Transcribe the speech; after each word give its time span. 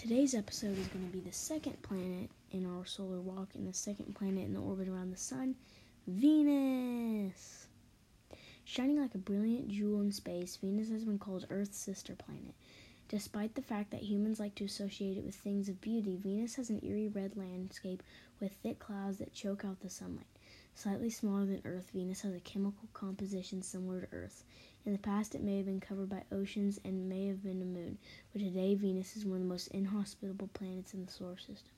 Today's 0.00 0.34
episode 0.34 0.78
is 0.78 0.86
going 0.86 1.04
to 1.04 1.12
be 1.12 1.20
the 1.20 1.30
second 1.30 1.82
planet 1.82 2.30
in 2.52 2.64
our 2.64 2.86
solar 2.86 3.20
walk 3.20 3.50
and 3.54 3.68
the 3.68 3.74
second 3.74 4.14
planet 4.14 4.46
in 4.46 4.54
the 4.54 4.60
orbit 4.60 4.88
around 4.88 5.10
the 5.10 5.18
sun, 5.18 5.56
Venus. 6.06 7.66
Shining 8.64 8.98
like 8.98 9.14
a 9.14 9.18
brilliant 9.18 9.68
jewel 9.68 10.00
in 10.00 10.10
space, 10.10 10.56
Venus 10.56 10.88
has 10.88 11.04
been 11.04 11.18
called 11.18 11.44
Earth's 11.50 11.76
sister 11.76 12.14
planet. 12.14 12.54
Despite 13.10 13.54
the 13.54 13.60
fact 13.60 13.90
that 13.90 14.02
humans 14.02 14.40
like 14.40 14.54
to 14.54 14.64
associate 14.64 15.18
it 15.18 15.24
with 15.24 15.34
things 15.34 15.68
of 15.68 15.82
beauty, 15.82 16.16
Venus 16.16 16.54
has 16.54 16.70
an 16.70 16.80
eerie 16.82 17.08
red 17.08 17.36
landscape 17.36 18.02
with 18.40 18.54
thick 18.62 18.78
clouds 18.78 19.18
that 19.18 19.34
choke 19.34 19.66
out 19.66 19.80
the 19.80 19.90
sunlight. 19.90 20.24
Slightly 20.74 21.10
smaller 21.10 21.44
than 21.44 21.60
Earth, 21.66 21.90
Venus 21.92 22.22
has 22.22 22.34
a 22.34 22.40
chemical 22.40 22.88
composition 22.94 23.60
similar 23.60 24.00
to 24.00 24.16
Earth. 24.16 24.44
In 24.86 24.92
the 24.92 24.98
past, 24.98 25.34
it 25.34 25.42
may 25.42 25.58
have 25.58 25.66
been 25.66 25.80
covered 25.80 26.08
by 26.08 26.22
oceans 26.32 26.80
and 26.84 27.08
may 27.08 27.26
have 27.26 27.42
been 27.42 27.60
a 27.60 27.66
moon, 27.66 27.98
but 28.32 28.40
today 28.40 28.74
Venus 28.74 29.14
is 29.14 29.26
one 29.26 29.36
of 29.36 29.42
the 29.42 29.48
most 29.48 29.68
inhospitable 29.68 30.48
planets 30.54 30.94
in 30.94 31.04
the 31.04 31.12
solar 31.12 31.36
system. 31.36 31.72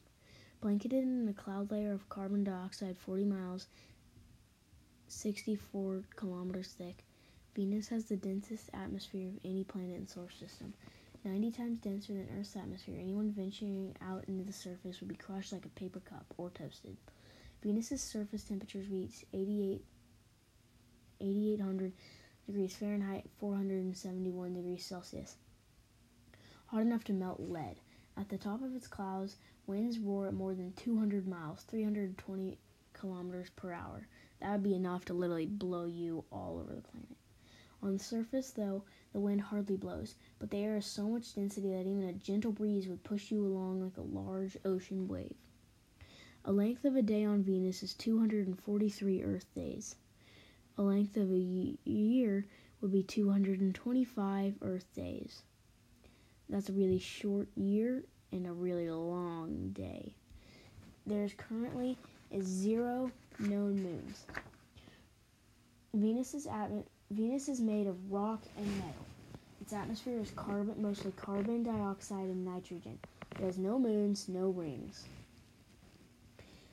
Blanketed 0.60 1.02
in 1.02 1.26
a 1.28 1.32
cloud 1.32 1.72
layer 1.72 1.92
of 1.92 2.08
carbon 2.08 2.44
dioxide 2.44 2.96
40 2.96 3.24
miles, 3.24 3.66
64 5.08 6.04
kilometers 6.14 6.68
thick, 6.78 7.04
Venus 7.56 7.88
has 7.88 8.04
the 8.04 8.16
densest 8.16 8.70
atmosphere 8.72 9.28
of 9.28 9.38
any 9.44 9.64
planet 9.64 9.96
in 9.96 10.04
the 10.04 10.10
solar 10.10 10.30
system. 10.30 10.72
90 11.24 11.50
times 11.50 11.78
denser 11.80 12.14
than 12.14 12.28
Earth's 12.38 12.56
atmosphere, 12.56 12.98
anyone 12.98 13.30
venturing 13.30 13.94
out 14.00 14.24
into 14.28 14.44
the 14.44 14.52
surface 14.52 15.00
would 15.00 15.08
be 15.08 15.14
crushed 15.16 15.52
like 15.52 15.66
a 15.66 15.70
paper 15.70 16.00
cup 16.00 16.24
or 16.38 16.50
toasted. 16.50 16.96
Venus's 17.62 18.00
surface 18.00 18.44
temperatures 18.44 18.88
reach 18.88 19.24
88, 19.32 19.84
8800 21.20 21.92
degrees 22.46 22.74
Fahrenheit, 22.76 23.28
471 23.38 24.54
degrees 24.54 24.84
Celsius. 24.84 25.36
Hot 26.66 26.82
enough 26.82 27.04
to 27.04 27.12
melt 27.12 27.40
lead. 27.40 27.76
At 28.16 28.28
the 28.28 28.38
top 28.38 28.62
of 28.62 28.74
its 28.74 28.86
clouds, 28.86 29.36
winds 29.66 29.98
roar 29.98 30.26
at 30.26 30.34
more 30.34 30.54
than 30.54 30.72
200 30.72 31.26
miles, 31.26 31.62
320 31.62 32.58
kilometers 32.92 33.50
per 33.56 33.72
hour. 33.72 34.06
That 34.40 34.52
would 34.52 34.62
be 34.62 34.74
enough 34.74 35.04
to 35.06 35.14
literally 35.14 35.46
blow 35.46 35.86
you 35.86 36.24
all 36.30 36.58
over 36.58 36.74
the 36.74 36.82
planet. 36.82 37.16
On 37.82 37.92
the 37.94 37.98
surface, 37.98 38.50
though, 38.50 38.84
the 39.12 39.20
wind 39.20 39.40
hardly 39.40 39.76
blows, 39.76 40.14
but 40.38 40.50
the 40.50 40.58
air 40.58 40.74
has 40.74 40.86
so 40.86 41.08
much 41.08 41.34
density 41.34 41.70
that 41.70 41.86
even 41.86 42.04
a 42.04 42.12
gentle 42.12 42.52
breeze 42.52 42.86
would 42.86 43.02
push 43.02 43.30
you 43.30 43.44
along 43.44 43.82
like 43.82 43.96
a 43.96 44.02
large 44.02 44.56
ocean 44.64 45.08
wave. 45.08 45.34
A 46.44 46.52
length 46.52 46.84
of 46.84 46.96
a 46.96 47.02
day 47.02 47.24
on 47.24 47.42
Venus 47.42 47.82
is 47.82 47.94
243 47.94 49.22
Earth 49.22 49.46
days. 49.54 49.96
A 50.78 50.82
length 50.82 51.16
of 51.16 51.30
a 51.30 51.76
year 51.84 52.46
would 52.80 52.92
be 52.92 53.02
225 53.02 54.54
Earth 54.62 54.86
days. 54.94 55.42
That's 56.48 56.68
a 56.68 56.72
really 56.72 56.98
short 56.98 57.48
year 57.56 58.04
and 58.32 58.46
a 58.46 58.52
really 58.52 58.90
long 58.90 59.70
day. 59.72 60.14
There's 61.06 61.32
currently 61.34 61.96
zero 62.40 63.10
known 63.38 63.82
moons. 63.82 64.24
Venus 65.94 66.32
is, 66.34 66.46
atmo- 66.46 66.84
Venus 67.10 67.48
is 67.48 67.60
made 67.60 67.86
of 67.86 68.10
rock 68.10 68.40
and 68.56 68.66
metal. 68.78 69.06
Its 69.60 69.72
atmosphere 69.72 70.18
is 70.20 70.30
carbon, 70.30 70.80
mostly 70.80 71.12
carbon 71.12 71.62
dioxide 71.62 72.24
and 72.24 72.44
nitrogen. 72.44 72.98
It 73.38 73.44
has 73.44 73.58
no 73.58 73.78
moons, 73.78 74.28
no 74.28 74.48
rings. 74.48 75.04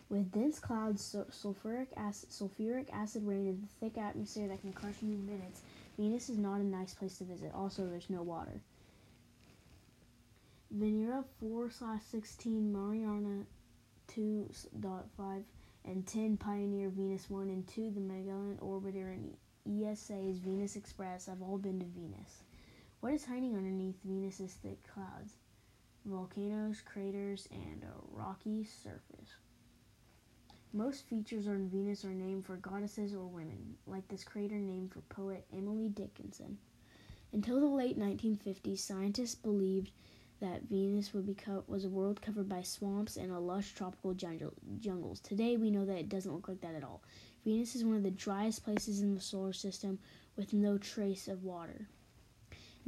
With 0.09 0.31
dense 0.31 0.57
clouds, 0.57 1.15
sulfuric 1.29 1.88
acid, 1.95 2.29
sulfuric 2.29 2.89
acid 2.91 3.27
rain, 3.27 3.47
and 3.47 3.61
the 3.61 3.67
thick 3.79 3.95
atmosphere 3.97 4.47
that 4.47 4.61
can 4.61 4.73
crush 4.73 5.03
you 5.03 5.09
in 5.09 5.25
minutes, 5.25 5.61
Venus 5.97 6.29
is 6.29 6.38
not 6.39 6.61
a 6.61 6.63
nice 6.63 6.95
place 6.95 7.19
to 7.19 7.25
visit. 7.25 7.52
Also, 7.53 7.85
there's 7.88 8.09
no 8.09 8.23
water. 8.23 8.59
Venera 10.75 11.23
4 11.39 11.69
slash 11.69 12.02
16, 12.09 12.71
Mariner 12.71 13.45
2.5, 14.11 15.43
and 15.85 16.07
10 16.07 16.37
Pioneer 16.37 16.89
Venus 16.89 17.30
1 17.30 17.49
and 17.49 17.67
2, 17.67 17.91
the 17.91 17.99
Magellan 17.99 18.57
Orbiter, 18.61 19.14
and 19.14 19.36
ESA's 19.67 20.39
Venus 20.39 20.75
Express 20.75 21.27
have 21.27 21.42
all 21.43 21.59
been 21.59 21.80
to 21.80 21.86
Venus. 21.86 22.43
What 23.02 23.14
is 23.14 23.25
hiding 23.25 23.55
underneath 23.55 23.98
Venus's 24.03 24.53
thick 24.53 24.80
clouds? 24.92 25.33
Volcanoes, 26.05 26.81
craters, 26.81 27.48
and 27.52 27.83
a 27.83 27.93
rocky 28.11 28.64
surface. 28.64 29.36
Most 30.71 31.07
features 31.07 31.47
on 31.47 31.67
Venus 31.67 32.05
are 32.05 32.13
named 32.13 32.45
for 32.45 32.57
goddesses 32.57 33.15
or 33.15 33.25
women, 33.25 33.75
like 33.87 34.07
this 34.07 34.23
crater 34.23 34.59
named 34.59 34.91
for 34.93 35.02
poet 35.02 35.47
Emily 35.52 35.89
Dickinson. 35.89 36.59
Until 37.33 37.59
the 37.59 37.65
late 37.65 37.97
1950s, 37.97 38.77
scientists 38.77 39.33
believed 39.33 39.91
that 40.39 40.69
Venus 40.69 41.11
co- 41.37 41.63
was 41.67 41.85
a 41.85 41.89
world 41.89 42.21
covered 42.21 42.47
by 42.47 42.61
swamps 42.61 43.17
and 43.17 43.31
a 43.31 43.39
lush 43.39 43.73
tropical 43.73 44.13
jungle- 44.13 44.53
jungles. 44.80 45.19
Today, 45.19 45.57
we 45.57 45.71
know 45.71 45.85
that 45.85 45.97
it 45.97 46.07
doesn't 46.07 46.31
look 46.31 46.47
like 46.47 46.61
that 46.61 46.75
at 46.75 46.83
all. 46.83 47.01
Venus 47.43 47.73
is 47.73 47.83
one 47.83 47.97
of 47.97 48.03
the 48.03 48.11
driest 48.11 48.63
places 48.63 49.01
in 49.01 49.15
the 49.15 49.21
solar 49.21 49.53
system 49.53 49.97
with 50.36 50.53
no 50.53 50.77
trace 50.77 51.27
of 51.27 51.43
water. 51.43 51.87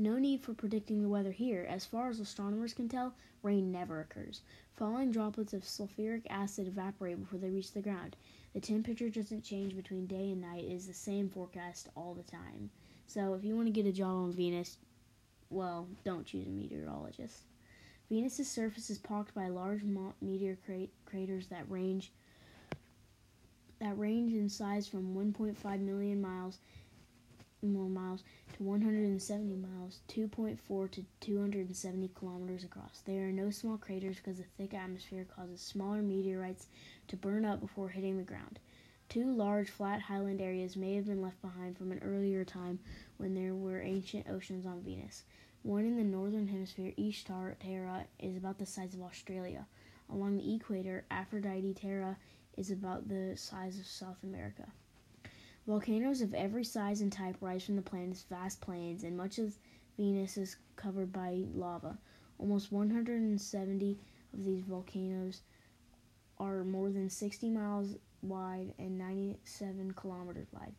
No 0.01 0.17
need 0.17 0.41
for 0.41 0.56
predicting 0.56 1.03
the 1.03 1.09
weather 1.09 1.31
here. 1.31 1.63
As 1.69 1.85
far 1.85 2.09
as 2.09 2.19
astronomers 2.19 2.73
can 2.73 2.89
tell, 2.89 3.13
rain 3.44 3.72
never 3.72 4.00
occurs. 4.01 4.41
Falling 4.75 5.12
droplets 5.12 5.53
of 5.53 5.62
sulfuric 5.62 6.23
acid 6.28 6.67
evaporate 6.67 7.19
before 7.19 7.38
they 7.38 7.51
reach 7.51 7.72
the 7.72 7.84
ground. 7.84 8.16
The 8.56 8.61
temperature 8.61 9.09
doesn't 9.09 9.44
change 9.44 9.75
between 9.75 10.07
day 10.07 10.31
and 10.31 10.41
night. 10.41 10.63
It 10.63 10.72
is 10.72 10.88
the 10.88 10.94
same 10.94 11.29
forecast 11.29 11.90
all 11.95 12.16
the 12.16 12.23
time. 12.23 12.72
So 13.06 13.35
if 13.35 13.44
you 13.44 13.56
want 13.56 13.67
to 13.67 13.72
get 13.72 13.85
a 13.85 13.91
job 13.91 14.16
on 14.16 14.34
Venus, 14.34 14.79
well, 15.51 15.88
don't 16.03 16.25
choose 16.25 16.47
a 16.47 16.50
meteorologist. 16.50 17.44
Venus's 18.09 18.50
surface 18.50 18.90
is 18.90 18.97
pocked 18.97 19.35
by 19.35 19.50
large 19.50 19.84
meteor 20.19 20.57
craters 21.06 21.45
that 21.50 21.69
range 21.69 22.11
that 23.79 23.97
range 24.00 24.34
in 24.34 24.50
size 24.50 24.88
from 24.88 25.16
1.5 25.16 25.79
million 25.79 26.19
miles 26.22 26.57
more 27.63 27.89
miles 27.89 28.23
to 28.53 28.63
170 28.63 29.55
miles, 29.55 29.99
2.4 30.07 30.91
to 30.91 31.05
270 31.19 32.09
kilometers 32.16 32.63
across. 32.63 33.01
There 33.05 33.27
are 33.27 33.31
no 33.31 33.49
small 33.49 33.77
craters 33.77 34.17
because 34.17 34.38
the 34.38 34.45
thick 34.57 34.73
atmosphere 34.73 35.25
causes 35.35 35.61
smaller 35.61 36.01
meteorites 36.01 36.67
to 37.07 37.17
burn 37.17 37.45
up 37.45 37.59
before 37.61 37.89
hitting 37.89 38.17
the 38.17 38.23
ground. 38.23 38.59
Two 39.09 39.31
large 39.31 39.69
flat 39.69 40.01
highland 40.01 40.41
areas 40.41 40.77
may 40.77 40.95
have 40.95 41.05
been 41.05 41.22
left 41.22 41.41
behind 41.41 41.77
from 41.77 41.91
an 41.91 41.99
earlier 42.01 42.45
time 42.45 42.79
when 43.17 43.33
there 43.33 43.53
were 43.53 43.81
ancient 43.81 44.29
oceans 44.29 44.66
on 44.66 44.81
Venus. 44.81 45.23
One 45.63 45.85
in 45.85 45.97
the 45.97 46.03
northern 46.03 46.47
hemisphere, 46.47 46.93
Ishtar 46.97 47.57
Terra, 47.59 48.05
is 48.19 48.38
about 48.38 48.57
the 48.57 48.66
size 48.66 48.93
of 48.93 49.01
Australia. 49.01 49.67
Along 50.09 50.38
the 50.38 50.55
equator, 50.55 51.05
Aphrodite 51.11 51.73
Terra 51.73 52.17
is 52.57 52.72
about 52.72 53.07
the 53.07 53.35
size 53.38 53.79
of 53.79 53.85
South 53.85 54.23
America. 54.23 54.67
Volcanoes 55.67 56.22
of 56.22 56.33
every 56.33 56.63
size 56.63 57.01
and 57.01 57.11
type 57.11 57.38
rise 57.39 57.63
from 57.63 57.75
the 57.75 57.81
planet's 57.81 58.23
vast 58.23 58.61
plains, 58.61 59.03
and 59.03 59.16
much 59.16 59.38
of 59.38 59.57
Venus 59.95 60.38
is 60.38 60.55
covered 60.75 61.13
by 61.13 61.44
lava. 61.53 61.97
Almost 62.39 62.72
170 62.72 63.99
of 64.33 64.44
these 64.44 64.63
volcanoes 64.63 65.41
are 66.39 66.63
more 66.63 66.89
than 66.89 67.09
60 67.09 67.49
miles 67.49 67.95
wide 68.23 68.73
and 68.79 68.97
97 68.97 69.94
kilometers 69.94 70.47
wide. 70.51 70.73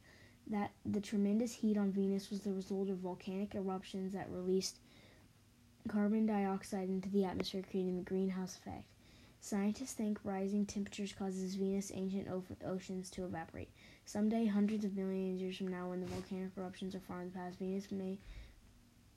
That 0.48 0.72
the 0.84 1.00
tremendous 1.00 1.52
heat 1.52 1.76
on 1.76 1.92
Venus 1.92 2.30
was 2.30 2.40
the 2.40 2.52
result 2.52 2.90
of 2.90 2.98
volcanic 2.98 3.54
eruptions 3.54 4.12
that 4.14 4.30
released 4.30 4.78
carbon 5.88 6.26
dioxide 6.26 6.88
into 6.88 7.08
the 7.08 7.24
atmosphere, 7.24 7.62
creating 7.70 7.96
the 7.96 8.02
greenhouse 8.02 8.56
effect. 8.56 8.84
Scientists 9.40 9.92
think 9.92 10.18
rising 10.24 10.66
temperatures 10.66 11.12
causes 11.12 11.54
Venus' 11.54 11.92
ancient 11.94 12.28
oceans 12.64 13.10
to 13.10 13.24
evaporate. 13.24 13.70
Someday, 14.12 14.44
hundreds 14.44 14.84
of 14.84 14.94
millions 14.94 15.36
of 15.36 15.40
years 15.40 15.56
from 15.56 15.68
now, 15.68 15.88
when 15.88 16.02
the 16.02 16.06
volcanic 16.06 16.50
eruptions 16.58 16.94
are 16.94 17.00
far 17.00 17.22
in 17.22 17.30
the 17.30 17.34
past, 17.34 17.58
Venus 17.58 17.90
may 17.90 18.18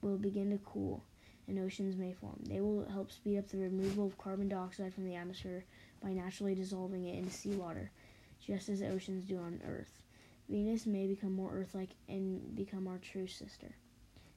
will 0.02 0.16
begin 0.16 0.52
to 0.52 0.58
cool 0.60 1.04
and 1.50 1.60
oceans 1.60 1.98
may 1.98 2.14
form. 2.14 2.40
They 2.48 2.62
will 2.62 2.88
help 2.88 3.12
speed 3.12 3.38
up 3.38 3.50
the 3.50 3.58
removal 3.58 4.08
of 4.08 4.18
carbon 4.18 4.48
dioxide 4.48 4.94
from 4.94 5.04
the 5.04 5.16
atmosphere 5.16 5.66
by 6.02 6.14
naturally 6.14 6.56
dissolving 6.56 7.04
it 7.04 7.18
into 7.18 7.30
seawater, 7.30 7.92
just 8.40 8.70
as 8.70 8.82
oceans 8.82 9.26
do 9.26 9.38
on 9.38 9.60
Earth. 9.68 10.02
Venus 10.48 10.86
may 10.86 11.08
become 11.08 11.34
more 11.34 11.52
Earth-like 11.52 11.90
and 12.08 12.56
become 12.56 12.88
our 12.88 13.00
true 13.00 13.28
sister, 13.28 13.76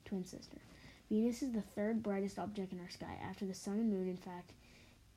twin 0.05 0.25
sister. 0.25 0.59
Venus 1.09 1.41
is 1.41 1.53
the 1.53 1.61
third 1.61 2.03
brightest 2.03 2.37
object 2.37 2.73
in 2.73 2.81
our 2.81 2.91
sky, 2.91 3.17
after 3.23 3.47
the 3.47 3.55
sun 3.55 3.75
and 3.75 3.93
moon. 3.93 4.09
In 4.09 4.17
fact, 4.17 4.55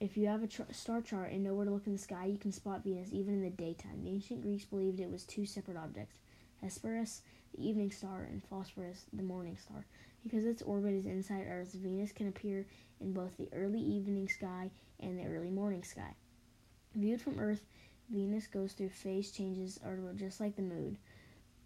if 0.01 0.17
you 0.17 0.25
have 0.25 0.43
a 0.43 0.73
star 0.73 0.99
chart 0.99 1.31
and 1.31 1.43
know 1.43 1.53
where 1.53 1.65
to 1.65 1.71
look 1.71 1.85
in 1.85 1.93
the 1.93 1.99
sky, 1.99 2.25
you 2.25 2.39
can 2.39 2.51
spot 2.51 2.83
Venus 2.83 3.09
even 3.11 3.35
in 3.35 3.43
the 3.43 3.51
daytime. 3.51 4.03
The 4.03 4.09
ancient 4.09 4.41
Greeks 4.41 4.65
believed 4.65 4.99
it 4.99 5.11
was 5.11 5.23
two 5.23 5.45
separate 5.45 5.77
objects 5.77 6.17
Hesperus, 6.59 7.21
the 7.55 7.67
evening 7.67 7.91
star, 7.91 8.23
and 8.23 8.43
Phosphorus, 8.43 9.05
the 9.13 9.21
morning 9.21 9.57
star. 9.57 9.85
Because 10.23 10.45
its 10.45 10.63
orbit 10.63 10.93
is 10.95 11.05
inside 11.05 11.45
Earth, 11.47 11.73
Venus 11.73 12.11
can 12.11 12.27
appear 12.27 12.65
in 12.99 13.13
both 13.13 13.37
the 13.37 13.49
early 13.53 13.79
evening 13.79 14.27
sky 14.27 14.71
and 14.99 15.19
the 15.19 15.25
early 15.25 15.51
morning 15.51 15.83
sky. 15.83 16.15
Viewed 16.95 17.21
from 17.21 17.39
Earth, 17.39 17.63
Venus 18.09 18.47
goes 18.47 18.73
through 18.73 18.89
phase 18.89 19.31
changes, 19.31 19.79
just 20.15 20.39
like 20.39 20.55
the 20.55 20.63
moon. 20.63 20.97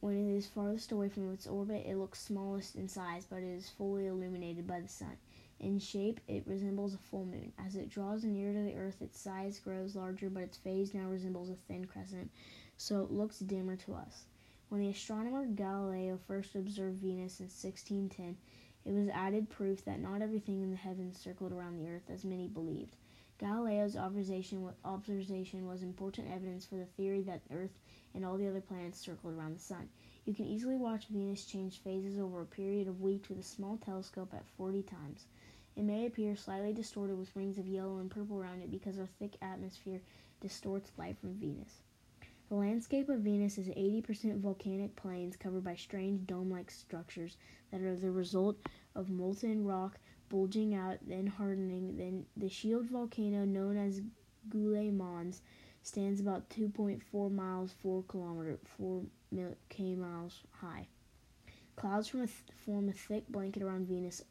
When 0.02 0.30
it 0.30 0.38
is 0.38 0.46
farthest 0.46 0.92
away 0.92 1.08
from 1.08 1.34
its 1.34 1.48
orbit, 1.48 1.86
it 1.88 1.96
looks 1.96 2.22
smallest 2.22 2.76
in 2.76 2.90
size, 2.90 3.26
but 3.30 3.38
it 3.38 3.56
is 3.56 3.70
fully 3.70 4.08
illuminated 4.08 4.68
by 4.68 4.82
the 4.82 4.90
sun. 4.90 5.18
In 5.60 5.80
shape, 5.80 6.20
it 6.28 6.46
resembles 6.46 6.94
a 6.94 6.98
full 6.98 7.26
moon. 7.26 7.54
As 7.58 7.76
it 7.76 7.90
draws 7.90 8.24
nearer 8.24 8.54
to 8.54 8.62
the 8.62 8.76
Earth, 8.76 9.02
its 9.02 9.20
size 9.20 9.60
grows 9.60 9.96
larger, 9.96 10.30
but 10.30 10.44
its 10.44 10.58
phase 10.58 10.94
now 10.94 11.08
resembles 11.08 11.50
a 11.50 11.56
thin 11.56 11.86
crescent, 11.86 12.30
so 12.78 13.02
it 13.04 13.12
looks 13.12 13.40
dimmer 13.40 13.76
to 13.78 13.94
us. 13.94 14.26
When 14.70 14.82
the 14.82 14.90
astronomer 14.90 15.46
Galileo 15.46 16.20
first 16.28 16.56
observed 16.56 17.00
Venus 17.00 17.40
in 17.40 17.46
1610, 17.46 18.38
it 18.84 18.92
was 18.92 19.08
added 19.10 19.50
proof 19.50 19.84
that 19.86 20.00
not 20.00 20.22
everything 20.22 20.62
in 20.62 20.72
the 20.72 20.78
heavens 20.78 21.18
circled 21.18 21.52
around 21.54 21.78
the 21.78 21.88
Earth, 21.90 22.10
as 22.10 22.26
many 22.26 22.48
believed. 22.48 22.96
Galileo's 23.38 23.98
observation, 23.98 24.62
was 24.62 25.84
important 25.84 26.32
evidence 26.32 26.66
for 26.66 26.76
the 26.76 26.86
theory 26.86 27.22
that 27.24 27.44
the 27.48 27.56
Earth 27.56 27.80
and 28.14 28.26
all 28.26 28.38
the 28.38 28.48
other 28.48 28.62
planets 28.62 29.00
circled 29.00 29.34
around 29.34 29.56
the 29.56 29.62
Sun. 29.62 29.90
You 30.26 30.34
can 30.34 30.46
easily 30.46 30.76
watch 30.76 31.08
Venus 31.08 31.46
change 31.46 31.80
phases 31.80 32.18
over 32.18 32.42
a 32.42 32.46
period 32.46 32.88
of 32.88 33.02
weeks 33.02 33.30
with 33.30 33.40
a 33.40 33.44
small 33.44 33.78
telescope 33.78 34.34
at 34.34 34.46
40 34.58 34.84
times. 34.84 35.26
It 35.76 35.84
may 35.84 36.06
appear 36.06 36.36
slightly 36.36 36.74
distorted 36.74 37.18
with 37.18 37.36
rings 37.36 37.58
of 37.58 37.68
yellow 37.68 37.98
and 37.98 38.10
purple 38.10 38.40
around 38.40 38.62
it 38.62 38.72
because 38.72 38.98
our 38.98 39.10
thick 39.20 39.36
atmosphere 39.42 40.02
distorts 40.40 40.92
light 40.98 41.18
from 41.18 41.34
Venus. 41.34 41.82
The 42.48 42.56
landscape 42.56 43.10
of 43.10 43.22
Venus 43.22 43.58
is 43.58 43.68
80% 43.70 44.40
volcanic 44.40 44.96
plains 44.96 45.36
covered 45.36 45.64
by 45.64 45.76
strange 45.76 46.28
dome 46.28 46.52
like 46.52 46.70
structures 46.70 47.38
that 47.72 47.82
are 47.82 47.96
the 47.96 48.12
result 48.12 48.58
of 48.94 49.10
molten 49.10 49.66
rock 49.66 50.00
bulging 50.30 50.76
out, 50.76 50.98
then 51.08 51.28
hardening. 51.28 51.98
Then 51.98 52.26
the 52.38 52.50
shield 52.50 52.86
volcano 52.86 53.46
known 53.46 53.78
as 53.78 54.02
Gula 54.50 54.92
Mons 54.92 55.42
stands 55.82 56.22
about 56.22 56.50
2.4 56.50 57.32
miles, 57.32 57.74
4 57.82 58.04
kilometer, 58.04 58.60
4 58.78 59.04
k 59.70 59.96
miles 59.96 60.44
high. 60.52 60.88
Clouds 61.76 62.08
from 62.08 62.22
a 62.22 62.28
th- 62.28 62.38
form 62.66 62.90
a 62.90 62.94
thick 62.94 63.28
blanket 63.28 63.62
around 63.62 63.88
Venus, 63.88 64.24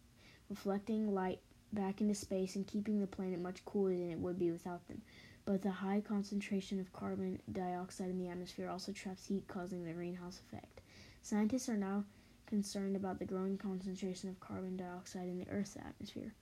reflecting 0.55 1.13
light 1.13 1.41
back 1.73 2.01
into 2.01 2.15
space 2.15 2.55
and 2.55 2.65
keeping 2.65 3.01
the 3.01 3.09
planet 3.09 3.41
much 3.41 3.65
cooler 3.65 3.91
than 3.91 4.13
it 4.13 4.19
would 4.21 4.39
be 4.39 4.53
without 4.53 4.87
them. 4.87 5.03
But 5.45 5.63
the 5.63 5.71
high 5.71 6.01
concentration 6.01 6.79
of 6.79 6.93
carbon 6.93 7.41
dioxide 7.51 8.09
in 8.09 8.21
the 8.21 8.29
atmosphere 8.29 8.69
also 8.69 8.93
traps 8.93 9.27
heat, 9.27 9.49
causing 9.49 9.85
the 9.85 9.93
greenhouse 9.93 10.41
effect. 10.47 10.81
Scientists 11.23 11.69
are 11.69 11.77
now 11.77 12.05
concerned 12.47 12.95
about 12.95 13.19
the 13.19 13.25
growing 13.25 13.59
concentration 13.59 14.31
of 14.31 14.39
carbon 14.39 14.77
dioxide 14.77 15.27
in 15.27 15.41
the 15.41 15.49
Earth's 15.51 15.77
atmosphere. 15.77 16.33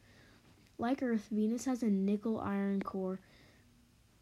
Like 0.77 1.03
Earth, 1.03 1.29
Venus 1.31 1.65
has 1.65 1.83
a 1.83 1.87
nickel 1.87 2.39
iron 2.39 2.83
core 2.83 3.19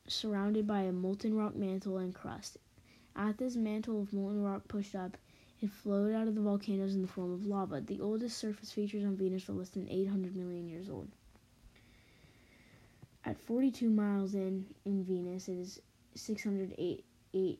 surrounded 0.07 0.69
by 0.69 0.83
a 0.83 0.93
molten 0.93 1.35
rock 1.35 1.57
mantle 1.57 1.99
and 1.99 2.15
crust. 2.15 2.59
At 3.17 3.39
this 3.39 3.57
mantle 3.57 4.01
of 4.01 4.13
molten 4.13 4.41
rock 4.41 4.69
pushed 4.69 4.95
up, 4.95 5.17
it 5.63 5.71
flowed 5.71 6.15
out 6.15 6.27
of 6.27 6.35
the 6.35 6.41
volcanoes 6.41 6.95
in 6.95 7.03
the 7.03 7.09
form 7.09 7.33
of 7.33 7.47
lava. 7.47 7.81
The 7.81 8.01
oldest 8.01 8.39
surface 8.39 8.73
features 8.73 9.05
on 9.05 9.17
Venus 9.17 9.49
are 9.49 9.53
less 9.53 9.69
than 9.69 9.89
800 9.89 10.35
million 10.35 10.69
years 10.69 10.89
old. 10.89 11.09
At 13.25 13.39
42 13.39 13.91
miles 13.91 14.35
in, 14.35 14.67
in 14.87 15.05
Venus, 15.05 15.49
it 15.49 15.59
is 15.59 15.81
608, 16.15 17.05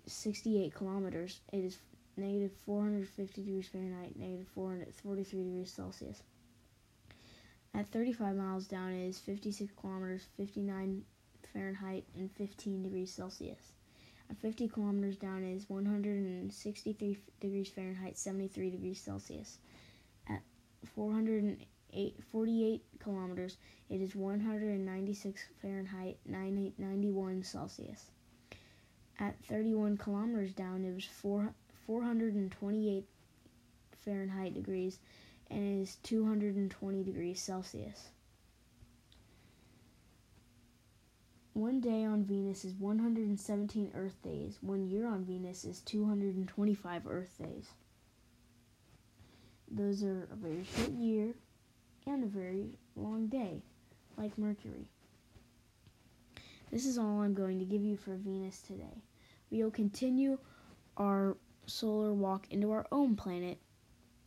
68 0.07 0.75
kilometers. 0.75 1.41
It 1.53 1.59
is 1.59 1.79
negative 2.17 2.53
450 2.65 3.43
degrees 3.43 3.69
Fahrenheit, 3.69 4.17
negative 4.19 4.49
443 4.55 5.45
degrees 5.45 5.71
Celsius. 5.71 6.23
At 7.75 7.91
35 7.93 8.35
miles 8.35 8.67
down, 8.67 8.93
it 8.93 9.07
is 9.07 9.19
56 9.19 9.73
kilometers, 9.79 10.27
59 10.37 11.03
Fahrenheit, 11.53 12.05
and 12.17 12.31
15 12.33 12.83
degrees 12.83 13.13
Celsius. 13.13 13.73
At 14.31 14.39
50 14.39 14.69
kilometers 14.69 15.17
down, 15.17 15.43
is 15.43 15.69
163 15.69 17.19
degrees 17.41 17.69
Fahrenheit, 17.69 18.17
73 18.17 18.71
degrees 18.71 19.01
Celsius. 19.01 19.59
At 20.29 20.43
408, 20.95 22.17
48 22.31 22.85
kilometers, 23.03 23.57
it 23.89 24.01
is 24.01 24.15
196 24.15 25.45
Fahrenheit, 25.61 26.19
91 26.27 27.43
Celsius. 27.43 28.05
At 29.19 29.35
31 29.47 29.97
kilometers 29.97 30.53
down, 30.53 30.85
it 30.85 30.95
was 30.95 31.07
4 31.07 31.53
428 31.87 33.05
Fahrenheit 34.05 34.55
degrees 34.55 35.01
and 35.51 35.59
it 35.61 35.83
is 35.83 35.97
220 36.05 37.03
degrees 37.03 37.43
Celsius. 37.43 38.11
One 41.61 41.81
day 41.81 42.07
on 42.07 42.25
Venus 42.25 42.65
is 42.65 42.73
117 42.77 43.93
Earth 43.95 44.17
days. 44.23 44.57
One 44.63 44.89
year 44.89 45.07
on 45.07 45.27
Venus 45.27 45.67
is 45.67 45.81
225 45.81 47.07
Earth 47.07 47.37
days. 47.39 47.69
Those 49.71 50.03
are 50.03 50.27
a 50.33 50.37
very 50.37 50.65
short 50.65 50.93
year 50.93 51.35
and 52.07 52.25
a 52.25 52.27
very 52.27 52.79
long 52.97 53.27
day, 53.27 53.61
like 54.17 54.39
Mercury. 54.39 54.89
This 56.73 56.87
is 56.87 56.97
all 56.97 57.21
I'm 57.21 57.35
going 57.35 57.59
to 57.59 57.67
give 57.67 57.85
you 57.85 57.99
for 57.99 58.15
Venus 58.15 58.63
today. 58.63 59.03
We 59.51 59.63
will 59.63 59.71
continue 59.71 60.39
our 60.97 61.37
solar 61.67 62.15
walk 62.15 62.47
into 62.51 62.71
our 62.71 62.87
own 62.91 63.17
planet 63.17 63.59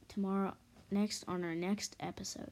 tomorrow 0.08 0.54
next 0.92 1.24
on 1.28 1.44
our 1.44 1.56
next 1.56 1.96
episode. 2.00 2.52